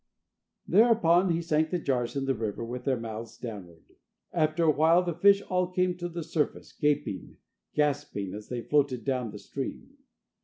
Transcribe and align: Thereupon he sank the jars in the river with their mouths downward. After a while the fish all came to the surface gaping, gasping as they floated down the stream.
Thereupon 0.67 1.29
he 1.29 1.43
sank 1.43 1.69
the 1.69 1.77
jars 1.77 2.15
in 2.15 2.25
the 2.25 2.33
river 2.33 2.65
with 2.65 2.85
their 2.85 2.99
mouths 2.99 3.37
downward. 3.37 3.83
After 4.33 4.63
a 4.63 4.71
while 4.71 5.03
the 5.03 5.13
fish 5.13 5.43
all 5.43 5.67
came 5.67 5.95
to 5.97 6.09
the 6.09 6.23
surface 6.23 6.73
gaping, 6.73 7.37
gasping 7.75 8.33
as 8.33 8.49
they 8.49 8.63
floated 8.63 9.05
down 9.05 9.29
the 9.29 9.37
stream. 9.37 9.97